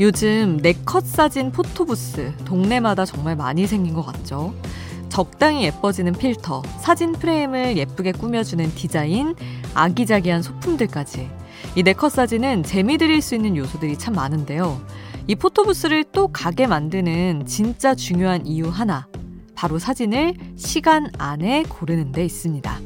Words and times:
요즘 0.00 0.56
네컷 0.62 1.04
사진 1.04 1.52
포토부스 1.52 2.32
동네마다 2.46 3.04
정말 3.04 3.36
많이 3.36 3.66
생긴 3.66 3.92
것 3.92 4.00
같죠? 4.00 4.54
적당히 5.10 5.64
예뻐지는 5.64 6.14
필터, 6.14 6.62
사진 6.80 7.12
프레임을 7.12 7.76
예쁘게 7.76 8.12
꾸며주는 8.12 8.74
디자인, 8.74 9.34
아기자기한 9.74 10.40
소품들까지. 10.40 11.28
이 11.76 11.82
네컷 11.82 12.12
사진은 12.12 12.62
재미 12.62 12.96
들일 12.96 13.20
수 13.20 13.34
있는 13.34 13.58
요소들이 13.58 13.98
참 13.98 14.14
많은데요. 14.14 14.80
이 15.26 15.34
포토부스를 15.34 16.04
또 16.12 16.28
가게 16.28 16.66
만드는 16.66 17.44
진짜 17.44 17.94
중요한 17.94 18.46
이유 18.46 18.70
하나. 18.70 19.06
바로 19.54 19.78
사진을 19.78 20.32
시간 20.56 21.10
안에 21.18 21.64
고르는 21.68 22.12
데 22.12 22.24
있습니다. 22.24 22.80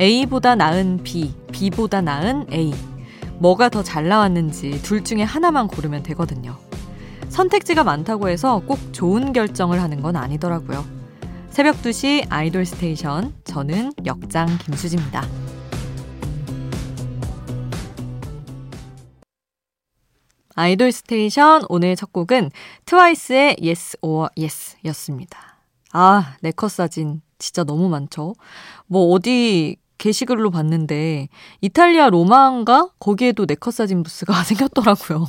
A보다 0.00 0.54
나은 0.54 1.02
B, 1.02 1.34
B보다 1.52 2.00
나은 2.00 2.46
A. 2.52 2.72
뭐가 3.38 3.68
더 3.68 3.82
잘 3.82 4.08
나왔는지 4.08 4.80
둘 4.82 5.02
중에 5.04 5.22
하나만 5.22 5.68
고르면 5.68 6.02
되거든요. 6.04 6.56
선택지가 7.28 7.84
많다고 7.84 8.28
해서 8.28 8.60
꼭 8.66 8.78
좋은 8.92 9.32
결정을 9.32 9.80
하는 9.82 10.00
건 10.02 10.16
아니더라고요. 10.16 10.84
새벽 11.50 11.76
2시 11.82 12.26
아이돌 12.30 12.64
스테이션. 12.64 13.34
저는 13.44 13.92
역장 14.06 14.46
김수지입니다. 14.58 15.24
아이돌 20.54 20.90
스테이션 20.90 21.62
오늘 21.68 21.94
첫 21.94 22.12
곡은 22.12 22.50
트와이스의 22.84 23.56
Yes 23.62 23.98
or 24.02 24.28
Yes 24.36 24.76
였습니다. 24.86 25.58
아, 25.92 26.36
네컷 26.40 26.70
사진 26.70 27.22
진짜 27.38 27.62
너무 27.62 27.88
많죠? 27.88 28.34
뭐 28.86 29.12
어디 29.12 29.76
게시글로 29.98 30.50
봤는데 30.50 31.28
이탈리아 31.60 32.08
로마인가 32.08 32.90
거기에도 32.98 33.44
네컷 33.46 33.74
사진 33.74 34.02
부스가 34.02 34.32
생겼더라고요. 34.44 35.26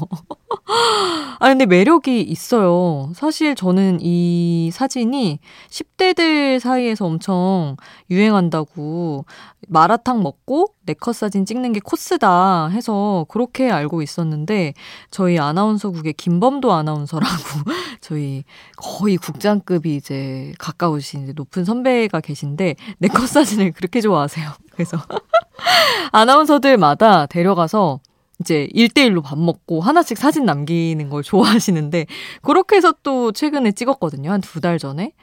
아 1.39 1.47
근데 1.47 1.66
매력이 1.66 2.22
있어요. 2.22 3.11
사실 3.16 3.55
저는 3.55 4.00
이 4.02 4.69
사진이 4.73 5.39
10대들 5.69 6.59
사이에서 6.59 7.06
엄청 7.06 7.78
유행한다고 8.09 9.25
마라탕 9.67 10.23
먹고 10.23 10.73
네컷 10.86 11.16
사진 11.16 11.45
찍는 11.45 11.73
게 11.73 11.80
코스다 11.80 12.67
해서 12.69 13.25
그렇게 13.30 13.69
알고 13.69 14.02
있었는데 14.02 14.73
저희 15.11 15.39
아나운서국의 15.39 16.14
김범도 16.14 16.73
아나운서라고 16.73 17.30
저희 18.02 18.44
거의 18.75 19.17
국장급이 19.17 19.95
이제 19.95 20.53
가까우신 20.59 21.34
높은 21.36 21.63
선배가 21.63 22.22
계신데 22.22 22.75
네컷 22.97 23.28
사진을 23.28 23.72
그렇게 23.72 24.02
좋아하세요. 24.02 24.50
그래서 24.72 24.97
아나운서들마다 26.11 27.28
데려가서 27.28 28.00
이제 28.42 28.68
1대1로 28.73 29.22
밥 29.23 29.38
먹고 29.38 29.82
하나씩 29.82 30.18
사진 30.18 30.45
남기는 30.45 31.09
걸 31.09 31.23
좋아하시는데 31.23 32.06
그렇게 32.42 32.78
해서 32.78 32.94
또 33.04 33.31
최근에 33.31 33.72
찍었거든요. 33.73 34.31
한 34.31 34.42
두 34.42 34.62
달 34.62 34.80
전에. 34.80 35.14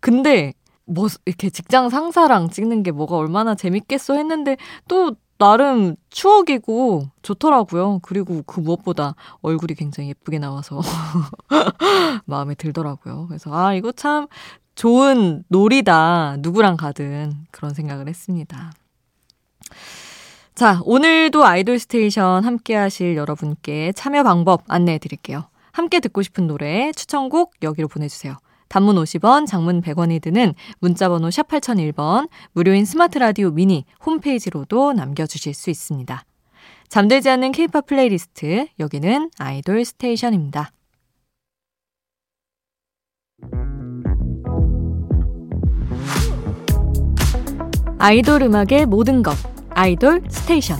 근데 0.00 0.52
뭐 0.84 1.08
이렇게 1.24 1.50
직장 1.50 1.88
상사랑 1.90 2.50
찍는 2.50 2.82
게 2.82 2.92
뭐가 2.92 3.16
얼마나 3.16 3.54
재밌겠어 3.54 4.14
했는데 4.14 4.56
또 4.88 5.16
나름 5.38 5.96
추억이고 6.10 7.04
좋더라고요. 7.22 7.98
그리고 8.02 8.42
그 8.46 8.60
무엇보다 8.60 9.14
얼굴이 9.42 9.74
굉장히 9.74 10.10
예쁘게 10.10 10.38
나와서 10.38 10.80
마음에 12.24 12.54
들더라고요. 12.54 13.26
그래서 13.28 13.52
아, 13.54 13.74
이거 13.74 13.92
참 13.92 14.26
좋은 14.76 15.44
놀이다. 15.48 16.36
누구랑 16.40 16.76
가든 16.76 17.32
그런 17.50 17.74
생각을 17.74 18.08
했습니다. 18.08 18.72
자, 20.56 20.80
오늘도 20.86 21.44
아이돌 21.44 21.78
스테이션 21.78 22.42
함께 22.42 22.74
하실 22.74 23.14
여러분께 23.14 23.92
참여 23.92 24.22
방법 24.22 24.62
안내해 24.68 24.96
드릴게요. 24.96 25.50
함께 25.70 26.00
듣고 26.00 26.22
싶은 26.22 26.46
노래, 26.46 26.92
추천곡 26.92 27.52
여기로 27.60 27.88
보내주세요. 27.88 28.38
단문 28.68 28.96
50원, 28.96 29.46
장문 29.46 29.82
100원이 29.82 30.22
드는 30.22 30.54
문자번호 30.78 31.30
샵 31.30 31.48
8001번, 31.48 32.30
무료인 32.52 32.86
스마트 32.86 33.18
라디오 33.18 33.50
미니 33.50 33.84
홈페이지로도 34.06 34.94
남겨주실 34.94 35.52
수 35.52 35.68
있습니다. 35.68 36.24
잠들지 36.88 37.28
않는 37.28 37.52
케이팝 37.52 37.84
플레이리스트, 37.84 38.68
여기는 38.78 39.30
아이돌 39.38 39.84
스테이션입니다. 39.84 40.70
아이돌 47.98 48.40
음악의 48.40 48.86
모든 48.86 49.22
것, 49.22 49.36
아이돌 49.78 50.22
스테이션. 50.30 50.78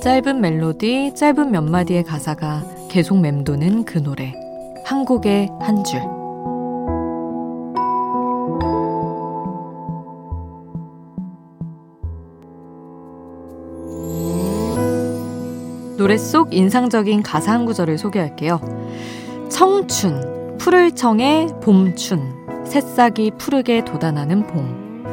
짧은 0.00 0.40
멜로디, 0.40 1.14
짧은 1.16 1.50
몇 1.50 1.62
마디의 1.62 2.04
가사가 2.04 2.62
계속 2.88 3.18
맴도는 3.18 3.84
그 3.84 3.98
노래. 3.98 4.32
한 4.84 5.04
곡의 5.04 5.48
한 5.60 5.82
줄. 5.82 6.21
노래 16.02 16.18
속 16.18 16.52
인상적인 16.52 17.22
가사 17.22 17.52
한 17.52 17.64
구절을 17.64 17.96
소개할게요. 17.96 18.60
청춘, 19.48 20.56
푸를 20.58 20.90
청해 20.90 21.60
봄춘, 21.62 22.64
새싹이 22.64 23.30
푸르게 23.38 23.84
돋아나는 23.84 24.48
봄. 24.48 25.04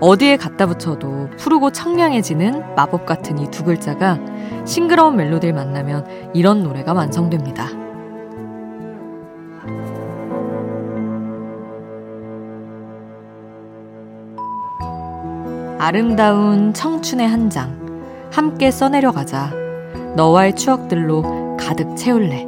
어디에 0.00 0.36
갖다 0.36 0.66
붙여도 0.66 1.30
푸르고 1.38 1.70
청량해지는 1.70 2.74
마법 2.74 3.06
같은 3.06 3.38
이 3.38 3.48
두 3.52 3.62
글자가 3.62 4.18
싱그러운 4.64 5.14
멜로디를 5.14 5.54
만나면 5.54 6.32
이런 6.34 6.64
노래가 6.64 6.92
완성됩니다. 6.94 7.68
아름다운 15.78 16.74
청춘의 16.74 17.28
한 17.28 17.48
장, 17.50 17.78
함께 18.32 18.72
써내려가자. 18.72 19.63
너와의 20.16 20.54
추억들로 20.54 21.56
가득 21.58 21.96
채울래. 21.96 22.46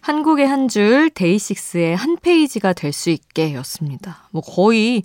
한국의 0.00 0.46
한 0.46 0.68
줄, 0.68 1.10
데이식스의 1.10 1.96
한 1.96 2.16
페이지가 2.22 2.72
될 2.72 2.92
수 2.92 3.10
있게 3.10 3.52
였습니다. 3.54 4.28
뭐 4.30 4.42
거의 4.42 5.02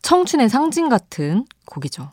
청춘의 0.00 0.48
상징 0.48 0.88
같은 0.88 1.44
곡이죠. 1.66 2.10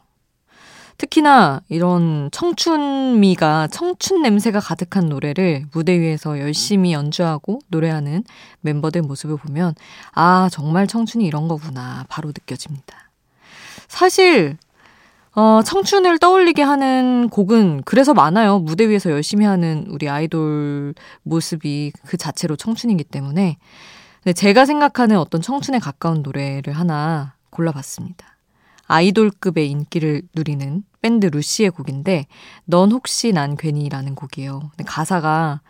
특히나 0.97 1.62
이런 1.70 2.29
청춘미가, 2.34 3.67
청춘 3.67 4.23
냄새가 4.23 4.59
가득한 4.59 5.08
노래를 5.08 5.67
무대 5.72 5.97
위에서 5.97 6.40
열심히 6.40 6.91
연주하고 6.91 7.59
노래하는 7.70 8.23
멤버들 8.59 9.03
모습을 9.03 9.38
보면, 9.38 9.73
아, 10.11 10.50
정말 10.52 10.88
청춘이 10.88 11.26
이런 11.26 11.47
거구나. 11.47 12.05
바로 12.09 12.29
느껴집니다. 12.29 13.06
사실 13.97 14.58
어, 15.34 15.61
청춘을 15.64 16.20
떠올리게 16.20 16.61
하는 16.61 17.29
곡은 17.29 17.82
그래서 17.84 18.14
많아요. 18.14 18.59
무대 18.59 18.88
위에서 18.88 19.09
열심히 19.09 19.44
하는 19.44 19.88
우리 19.90 20.08
아이돌 20.08 20.94
모습이 21.23 21.94
그 22.05 22.16
자체로 22.16 22.55
청춘이기 22.55 23.03
때문에. 23.03 23.58
근데 24.23 24.34
제가 24.34 24.66
생각하는 24.66 25.17
어떤 25.17 25.41
청춘에 25.41 25.79
가까운 25.79 26.22
노래를 26.22 26.73
하나 26.73 27.34
골라봤습니다. 27.49 28.38
아이돌급의 28.85 29.70
인기를 29.72 30.22
누리는 30.35 30.84
밴드 31.02 31.26
루시의 31.26 31.72
곡인데, 31.72 32.28
넌 32.66 32.91
혹시 32.91 33.32
난 33.32 33.58
괜히라는 33.58 34.14
곡이에요. 34.14 34.59
근데 34.59 34.84
가사가 34.85 35.61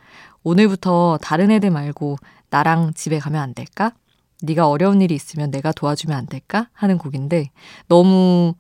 오늘부터 0.44 1.18
다른 1.22 1.50
애들 1.50 1.72
말고 1.72 2.18
나랑 2.50 2.94
집에 2.94 3.20
가면 3.20 3.42
안 3.42 3.54
될까? 3.54 3.94
네가 4.42 4.68
어려운 4.70 5.02
일이 5.02 5.16
있으면 5.16 5.52
내가 5.52 5.72
도와주면 5.72 6.18
안 6.18 6.28
될까? 6.28 6.70
하는 6.74 6.98
곡인데 6.98 7.52
너무 7.88 8.56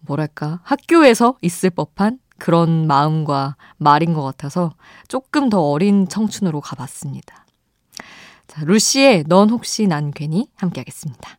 뭐랄까, 0.00 0.60
학교에서 0.62 1.36
있을 1.42 1.70
법한 1.70 2.20
그런 2.38 2.86
마음과 2.86 3.56
말인 3.78 4.12
것 4.12 4.22
같아서 4.22 4.74
조금 5.08 5.48
더 5.48 5.62
어린 5.62 6.06
청춘으로 6.08 6.60
가봤습니다. 6.60 7.46
자, 8.46 8.64
루시의 8.64 9.24
넌 9.26 9.50
혹시 9.50 9.86
난 9.86 10.10
괜히 10.12 10.48
함께 10.56 10.80
하겠습니다. 10.80 11.38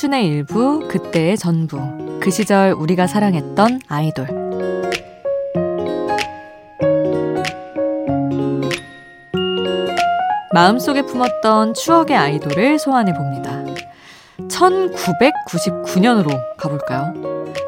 청춘의 0.00 0.26
일부, 0.26 0.88
그때의 0.88 1.36
전부. 1.36 1.78
그 2.20 2.30
시절 2.30 2.72
우리가 2.72 3.06
사랑했던 3.06 3.82
아이돌. 3.86 4.28
마음속에 10.54 11.02
품었던 11.02 11.74
추억의 11.74 12.16
아이돌을 12.16 12.78
소환해 12.78 13.12
봅니다. 13.12 13.62
1999년으로 14.48 16.30
가볼까요? 16.56 17.12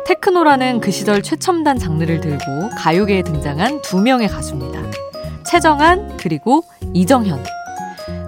테크노라는 0.07 0.81
그 0.81 0.91
시절 0.91 1.23
최첨단 1.23 1.79
장르를 1.79 2.23
들고 2.23 2.71
가요계에 2.79 3.25
등장한 3.25 3.83
두 3.83 4.01
명의 4.01 4.29
가수입니다. 4.29 4.81
최정한 5.45 6.17
그리고 6.17 6.65
이정현. 6.95 7.62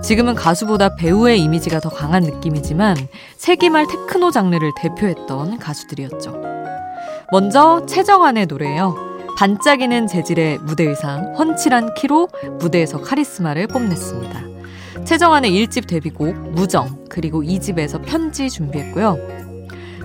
지금은 0.05 0.35
가수보다 0.35 0.97
배우의 0.97 1.41
이미지가 1.41 1.81
더 1.81 1.89
강한 1.89 2.25
느낌이지만 2.25 2.95
세기말 3.39 3.87
테크노 3.87 4.33
장르를 4.33 4.73
대표했던 4.77 5.59
가수들이었죠. 5.59 6.43
먼저 7.33 7.87
채정안의 7.87 8.45
노래예요. 8.47 8.95
반짝이는 9.39 10.07
재질의 10.07 10.59
무대 10.59 10.85
의상, 10.85 11.35
훤칠한 11.39 11.95
키로 11.95 12.29
무대에서 12.59 13.01
카리스마를 13.01 13.67
뽐냈습니다. 13.67 15.05
채정안의 15.07 15.51
1집 15.53 15.87
데뷔곡 15.87 16.51
무정 16.51 17.07
그리고 17.09 17.43
2집에서 17.43 18.05
편지 18.05 18.51
준비했고요. 18.51 19.44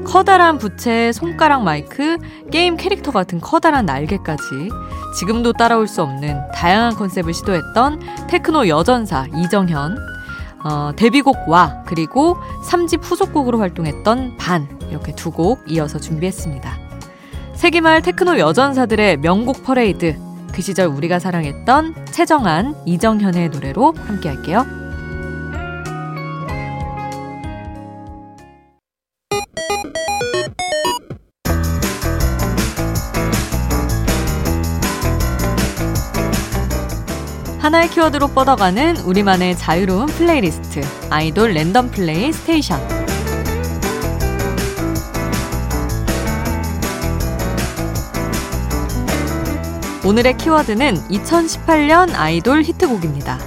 커다란 0.03 0.57
부채, 0.57 1.11
손가락 1.11 1.63
마이크, 1.63 2.17
게임 2.51 2.77
캐릭터 2.77 3.11
같은 3.11 3.39
커다란 3.39 3.85
날개까지 3.85 4.69
지금도 5.17 5.53
따라올 5.53 5.87
수 5.87 6.01
없는 6.01 6.39
다양한 6.53 6.95
컨셉을 6.95 7.33
시도했던 7.33 7.99
테크노 8.29 8.67
여전사 8.67 9.25
이정현, 9.35 9.97
어, 10.63 10.91
데뷔곡 10.95 11.47
와 11.49 11.83
그리고 11.85 12.37
3집 12.65 12.99
후속곡으로 13.03 13.59
활동했던 13.59 14.37
반 14.37 14.67
이렇게 14.89 15.13
두 15.13 15.31
곡 15.31 15.63
이어서 15.67 15.99
준비했습니다. 15.99 16.77
세기말 17.55 18.01
테크노 18.01 18.39
여전사들의 18.39 19.17
명곡 19.17 19.63
퍼레이드 19.63 20.17
그 20.53 20.61
시절 20.61 20.87
우리가 20.87 21.19
사랑했던 21.19 22.07
채정안, 22.11 22.75
이정현의 22.85 23.49
노래로 23.49 23.93
함께 24.05 24.29
할게요. 24.29 24.65
하나의 37.69 37.87
키워드로 37.91 38.29
뻗어가는 38.29 38.97
우리만의 38.97 39.55
자유로운 39.55 40.07
플레이리스트 40.07 40.81
아이돌 41.11 41.53
랜덤 41.53 41.91
플레이 41.91 42.33
스테이션 42.33 42.79
오늘의 50.03 50.37
키워드는 50.37 50.95
2018년 51.09 52.15
아이돌 52.15 52.63
히트곡입니다. 52.63 53.37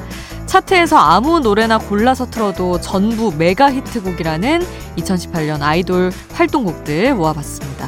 차트에서 0.46 0.98
아무 0.98 1.40
노래나 1.40 1.78
골라서 1.78 2.30
틀어도 2.30 2.80
전부 2.80 3.34
메가 3.36 3.72
히트곡이라는 3.72 4.64
2018년 4.98 5.62
아이돌 5.62 6.12
활동곡들 6.34 7.16
모아봤습니다. 7.16 7.81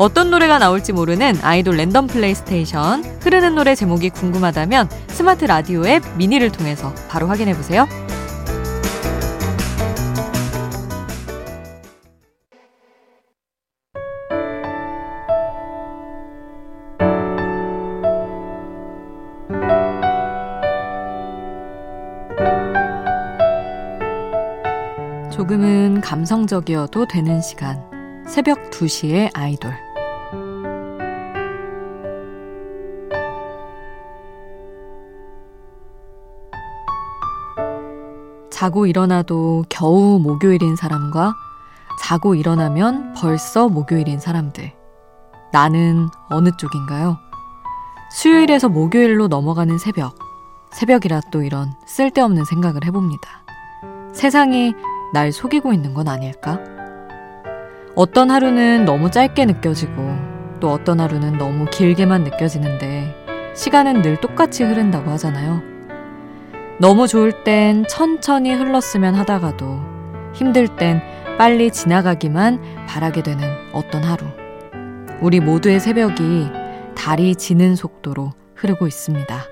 어떤 0.00 0.30
노래가 0.30 0.58
나올지 0.58 0.94
모르는 0.94 1.36
아이돌 1.42 1.76
랜덤 1.76 2.06
플레이스테이션 2.06 3.04
흐르는 3.20 3.54
노래 3.54 3.74
제목이 3.74 4.08
궁금하다면 4.08 4.88
스마트 5.08 5.44
라디오 5.44 5.86
앱 5.86 6.02
미니를 6.16 6.50
통해서 6.50 6.94
바로 7.10 7.26
확인해 7.26 7.54
보세요. 7.54 7.86
조금은 25.30 26.00
감성적이어도 26.00 27.06
되는 27.06 27.42
시간. 27.42 27.84
새벽 28.26 28.70
2시의 28.70 29.30
아이돌. 29.34 29.89
자고 38.60 38.84
일어나도 38.84 39.64
겨우 39.70 40.18
목요일인 40.18 40.76
사람과 40.76 41.34
자고 41.98 42.34
일어나면 42.34 43.14
벌써 43.14 43.70
목요일인 43.70 44.20
사람들. 44.20 44.74
나는 45.50 46.10
어느 46.28 46.50
쪽인가요? 46.58 47.16
수요일에서 48.10 48.68
목요일로 48.68 49.28
넘어가는 49.28 49.78
새벽. 49.78 50.14
새벽이라 50.72 51.22
또 51.32 51.42
이런 51.42 51.72
쓸데없는 51.86 52.44
생각을 52.44 52.84
해봅니다. 52.84 53.46
세상이 54.12 54.74
날 55.14 55.32
속이고 55.32 55.72
있는 55.72 55.94
건 55.94 56.08
아닐까? 56.08 56.60
어떤 57.96 58.30
하루는 58.30 58.84
너무 58.84 59.10
짧게 59.10 59.46
느껴지고 59.46 60.14
또 60.60 60.70
어떤 60.70 61.00
하루는 61.00 61.38
너무 61.38 61.64
길게만 61.64 62.24
느껴지는데 62.24 63.54
시간은 63.56 64.02
늘 64.02 64.20
똑같이 64.20 64.64
흐른다고 64.64 65.10
하잖아요. 65.12 65.79
너무 66.80 67.06
좋을 67.06 67.44
땐 67.44 67.84
천천히 67.90 68.54
흘렀으면 68.54 69.14
하다가도 69.14 70.32
힘들 70.34 70.66
땐 70.76 71.02
빨리 71.36 71.70
지나가기만 71.70 72.86
바라게 72.86 73.22
되는 73.22 73.46
어떤 73.74 74.02
하루. 74.02 74.24
우리 75.20 75.40
모두의 75.40 75.78
새벽이 75.78 76.48
달이 76.96 77.36
지는 77.36 77.76
속도로 77.76 78.32
흐르고 78.54 78.86
있습니다. 78.86 79.44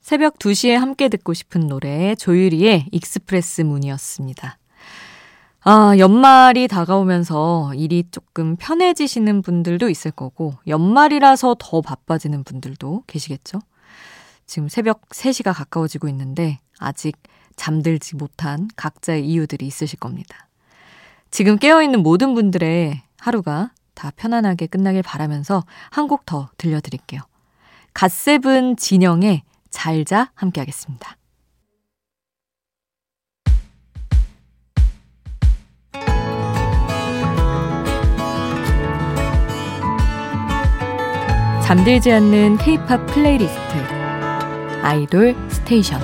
새벽 0.00 0.38
2시에 0.38 0.74
함께 0.74 1.08
듣고 1.08 1.34
싶은 1.34 1.66
노래 1.66 2.14
조유리의 2.14 2.86
Express 2.92 3.62
Moon이었습니다. 3.62 4.58
아, 5.66 5.94
연말이 5.98 6.68
다가오면서 6.68 7.72
일이 7.74 8.04
조금 8.10 8.56
편해지시는 8.56 9.40
분들도 9.40 9.88
있을 9.88 10.10
거고, 10.10 10.54
연말이라서 10.66 11.56
더 11.58 11.80
바빠지는 11.80 12.44
분들도 12.44 13.04
계시겠죠? 13.06 13.60
지금 14.46 14.68
새벽 14.68 15.08
3시가 15.08 15.54
가까워지고 15.54 16.08
있는데, 16.08 16.58
아직 16.78 17.16
잠들지 17.56 18.16
못한 18.16 18.68
각자의 18.76 19.26
이유들이 19.26 19.66
있으실 19.66 19.98
겁니다. 19.98 20.48
지금 21.30 21.56
깨어있는 21.58 22.02
모든 22.02 22.34
분들의 22.34 23.00
하루가 23.18 23.70
다 23.94 24.10
편안하게 24.16 24.66
끝나길 24.66 25.02
바라면서 25.02 25.64
한 25.90 26.08
곡 26.08 26.26
더 26.26 26.50
들려드릴게요. 26.58 27.22
갓세븐 27.94 28.76
진영의 28.76 29.42
잘자 29.70 30.30
함께 30.34 30.60
하겠습니다. 30.60 31.16
잠들지 41.64 42.12
않는 42.12 42.58
K-팝 42.58 43.06
플레이리스트 43.06 43.58
아이돌 44.82 45.34
스테이션 45.48 45.98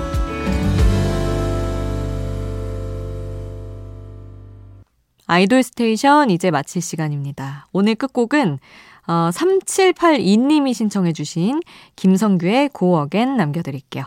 아이돌 5.27 5.63
스테이션 5.63 6.31
이제 6.31 6.51
마칠 6.51 6.81
시간입니다. 6.81 7.67
오늘 7.73 7.95
끝곡은 7.95 8.59
어, 9.07 9.13
3782님이 9.35 10.73
신청해 10.73 11.13
주신 11.13 11.61
김성규의 11.95 12.71
Go 12.71 12.90
Again 12.90 13.37
남겨드릴게요. 13.37 14.05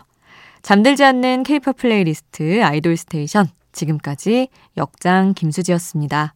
잠들지 0.62 1.04
않는 1.04 1.44
K-팝 1.44 1.76
플레이리스트 1.76 2.64
아이돌 2.64 2.96
스테이션 2.96 3.48
지금까지 3.70 4.48
역장 4.76 5.34
김수지였습니다. 5.34 6.34